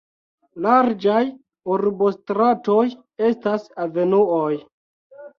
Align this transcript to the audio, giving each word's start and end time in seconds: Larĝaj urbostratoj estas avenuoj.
Larĝaj 0.65 1.19
urbostratoj 1.73 2.85
estas 3.27 3.67
avenuoj. 3.85 4.49